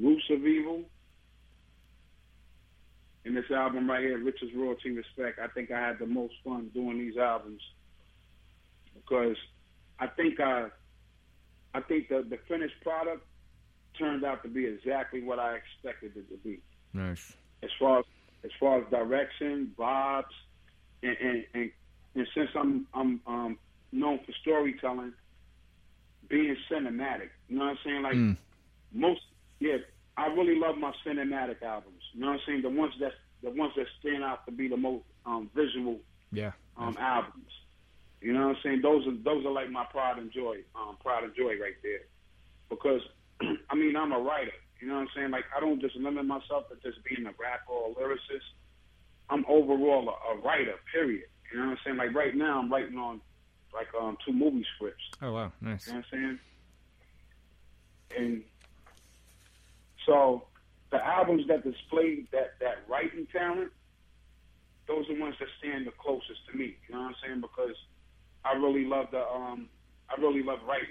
Roots 0.02 0.24
of 0.30 0.46
Evil. 0.46 0.84
And 3.24 3.36
this 3.36 3.46
album 3.50 3.90
right 3.90 4.02
here, 4.02 4.24
Riches 4.24 4.50
Royalty 4.56 4.92
Respect. 4.92 5.40
I 5.40 5.48
think 5.48 5.72
I 5.72 5.80
had 5.80 5.98
the 5.98 6.06
most 6.06 6.34
fun 6.44 6.70
doing 6.74 7.00
these 7.00 7.18
albums 7.18 7.62
because 8.94 9.38
I 10.00 10.08
think 10.08 10.40
I, 10.40 10.68
I 11.74 11.82
think 11.82 12.10
the 12.10 12.26
the 12.30 12.38
finished 12.48 12.76
product 12.82 13.26
turned 13.98 14.26
out 14.26 14.44
to 14.44 14.50
be 14.50 14.66
exactly 14.66 15.24
what 15.24 15.40
I 15.40 15.56
expected 15.56 16.12
it 16.18 16.30
to 16.30 16.38
be. 16.44 16.60
Nice. 16.94 17.34
As 17.64 17.70
far 17.80 18.00
as 18.00 18.06
as 18.44 18.52
far 18.60 18.80
as 18.82 18.90
direction, 18.90 19.74
vibes, 19.78 20.24
and 21.04 21.18
and, 21.22 21.46
and, 21.54 21.72
and 22.16 22.28
since 22.36 22.50
I'm 22.56 22.88
I'm 22.94 23.22
um, 23.28 23.58
known 23.92 24.20
for 24.26 24.34
storytelling, 24.42 25.14
being 26.30 26.56
cinematic. 26.72 27.30
You 27.48 27.58
know 27.58 27.66
what 27.66 27.72
I'm 27.72 27.78
saying? 27.86 28.02
Like 28.02 28.14
Mm. 28.16 28.38
most, 28.92 29.22
yeah, 29.60 29.78
I 30.18 30.28
really 30.28 30.58
love 30.60 30.78
my 30.78 30.94
cinematic 31.06 31.62
albums. 31.62 32.02
You 32.14 32.22
know 32.22 32.28
what 32.28 32.34
I'm 32.34 32.40
saying? 32.46 32.62
The 32.64 32.70
ones 32.70 32.94
that 33.00 33.14
the 33.44 33.52
ones 33.52 33.74
that 33.76 33.86
stand 34.00 34.24
out 34.24 34.46
to 34.46 34.52
be 34.52 34.68
the 34.68 34.78
most 34.78 35.06
um, 35.26 35.50
visual 35.54 36.00
Yeah. 36.32 36.52
um, 36.78 36.98
albums. 37.00 37.52
You 38.26 38.34
know 38.34 38.48
what 38.48 38.56
I'm 38.56 38.62
saying? 38.64 38.82
Those 38.82 39.06
are 39.06 39.14
those 39.24 39.46
are 39.46 39.52
like 39.52 39.70
my 39.70 39.86
pride 39.86 40.18
and 40.18 40.32
joy, 40.32 40.58
um, 40.74 40.98
pride 41.00 41.26
and 41.26 41.36
joy 41.36 41.62
right 41.62 41.78
there. 41.84 42.10
Because 42.72 43.02
I 43.70 43.76
mean, 43.76 43.96
I'm 43.96 44.12
a 44.14 44.18
writer. 44.18 44.58
You 44.82 44.88
know 44.88 44.96
what 44.96 45.02
I'm 45.02 45.08
saying? 45.16 45.30
Like 45.30 45.44
I 45.56 45.60
don't 45.60 45.80
just 45.80 45.96
limit 45.96 46.26
myself 46.26 46.64
to 46.70 46.76
just 46.82 47.04
being 47.06 47.28
a 47.28 47.34
rapper 47.40 47.70
or 47.70 47.92
a 47.92 47.94
lyricist. 47.94 48.50
I'm 49.30 49.46
overall 49.48 50.10
a, 50.10 50.34
a 50.34 50.42
writer. 50.42 50.74
Period. 50.92 51.26
You 51.54 51.60
know 51.60 51.66
what 51.66 51.72
I'm 51.74 51.78
saying? 51.86 51.98
Like 51.98 52.16
right 52.16 52.36
now, 52.36 52.58
I'm 52.58 52.72
writing 52.72 52.98
on 52.98 53.22
like 53.72 53.90
um, 54.02 54.18
two 54.26 54.34
movie 54.34 54.66
scripts. 54.76 55.04
Oh 55.22 55.32
wow, 55.32 55.52
nice. 55.62 55.86
You 55.86 55.94
know 55.94 56.00
what 56.00 56.06
I'm 56.18 56.40
saying? 58.10 58.18
And 58.18 58.44
so 60.08 60.46
the 60.90 60.98
albums 60.98 61.48
that 61.48 61.64
display 61.64 62.26
that 62.32 62.56
that 62.60 62.90
writing 62.90 63.28
talent, 63.32 63.72
those 64.88 65.08
are 65.12 65.14
the 65.14 65.22
ones 65.22 65.36
that 65.40 65.50
stand 65.60 65.86
the 65.86 65.92
closest 65.92 66.40
to 66.52 66.58
me. 66.58 66.76
You 66.90 66.96
know 66.96 67.02
what 67.02 67.10
I'm 67.10 67.16
saying? 67.24 67.42
Because 67.42 67.76
I 68.46 68.54
really 68.54 68.86
love 68.86 69.08
the 69.12 69.28
um 69.28 69.68
I 70.10 70.22
really 70.22 70.44
love 70.44 70.60
writing 70.68 70.88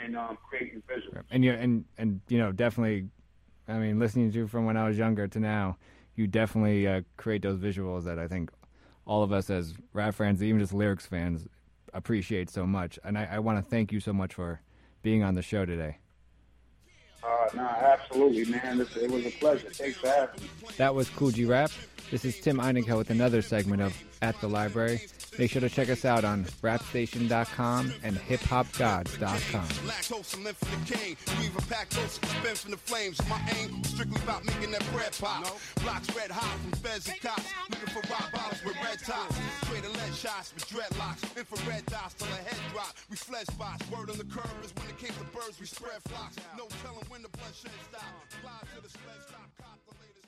and, 0.00 0.14
and 0.14 0.16
um 0.16 0.38
creating 0.48 0.82
visuals. 0.88 1.22
And 1.30 1.44
you 1.44 1.52
and 1.52 1.84
and 1.98 2.20
you 2.28 2.38
know 2.38 2.52
definitely, 2.52 3.08
I 3.66 3.78
mean, 3.78 3.98
listening 3.98 4.30
to 4.32 4.38
you 4.38 4.46
from 4.46 4.64
when 4.64 4.76
I 4.76 4.86
was 4.88 4.96
younger 4.96 5.26
to 5.28 5.40
now, 5.40 5.76
you 6.14 6.26
definitely 6.26 6.86
uh, 6.86 7.02
create 7.16 7.42
those 7.42 7.58
visuals 7.58 8.04
that 8.04 8.18
I 8.18 8.28
think 8.28 8.50
all 9.06 9.22
of 9.22 9.32
us 9.32 9.50
as 9.50 9.74
rap 9.92 10.14
fans, 10.14 10.42
even 10.42 10.60
just 10.60 10.74
lyrics 10.74 11.06
fans, 11.06 11.46
appreciate 11.94 12.50
so 12.50 12.66
much. 12.66 12.98
And 13.04 13.16
I, 13.18 13.28
I 13.32 13.38
want 13.38 13.62
to 13.62 13.68
thank 13.68 13.90
you 13.92 14.00
so 14.00 14.12
much 14.12 14.34
for 14.34 14.60
being 15.02 15.22
on 15.22 15.34
the 15.34 15.42
show 15.42 15.64
today. 15.64 15.98
Uh, 17.22 17.48
no, 17.54 17.62
absolutely, 17.62 18.44
man. 18.44 18.80
It, 18.80 18.96
it 18.96 19.10
was 19.10 19.26
a 19.26 19.30
pleasure. 19.30 19.70
Thanks 19.70 19.98
for 19.98 20.08
having 20.08 20.42
me. 20.42 20.48
That 20.76 20.94
was 20.94 21.08
Kool 21.08 21.30
G 21.30 21.44
Rap. 21.44 21.70
This 22.10 22.24
is 22.24 22.40
Tim 22.40 22.56
Einenkel 22.56 22.96
with 22.96 23.10
another 23.10 23.42
segment 23.42 23.82
of 23.82 23.94
At 24.22 24.40
the 24.40 24.48
Library. 24.48 25.02
Make 25.38 25.50
sure 25.50 25.60
to 25.60 25.68
check 25.68 25.90
us 25.90 26.04
out 26.06 26.24
on 26.24 26.44
rapstation.com 26.64 27.92
and 28.02 28.16
hiphopgods.com. 28.16 29.68
Lactose 29.84 30.34
and 30.34 30.44
lymph 30.44 30.56
from 30.56 30.84
the 30.84 30.94
cane. 30.96 31.16
You 31.38 31.52
even 31.52 31.62
pack 31.68 31.90
those 31.90 32.12
spin 32.12 32.54
from 32.56 32.70
the 32.72 32.78
flames. 32.78 33.20
My 33.28 33.38
aim 33.60 33.84
strictly 33.84 34.22
about 34.22 34.44
making 34.46 34.70
that 34.72 34.82
bread 34.90 35.12
pop. 35.20 35.44
Blocks 35.84 36.08
red 36.16 36.30
hot 36.30 36.58
from 36.60 36.72
feds 36.80 37.08
and 37.08 37.20
cops. 37.20 37.44
Looking 37.70 37.92
for 37.92 38.00
rock 38.10 38.32
bottles 38.32 38.64
with 38.64 38.76
red 38.82 38.98
tops. 39.04 39.36
Straight 39.68 39.84
to 39.84 39.90
lead 39.90 40.14
shots 40.14 40.54
with 40.54 40.66
dreadlocks. 40.66 41.22
Infrared 41.36 41.84
dots 41.86 42.14
till 42.14 42.26
a 42.28 42.40
head 42.40 42.58
drop. 42.72 42.96
We 43.10 43.16
flesh 43.16 43.46
spots. 43.46 43.84
Word 43.90 44.08
on 44.10 44.16
the 44.16 44.24
curve 44.24 44.56
is 44.64 44.72
when 44.80 44.88
it 44.88 44.96
came 44.98 45.12
to 45.12 45.24
birds, 45.36 45.60
we 45.60 45.66
spread 45.66 46.00
flocks. 46.08 46.36
No 46.56 46.66
telling 46.82 47.04
when 47.12 47.20
the 47.22 47.28
bloodshed 47.28 47.70
stop. 47.92 48.02
Fly 48.40 48.58
to 48.74 48.80
the 48.82 48.88
sledge 48.88 49.22
stop. 49.28 49.44
Cop 49.60 49.76
the 49.86 49.94
latest 50.00 50.24
heavy 50.24 50.24
hop. 50.24 50.27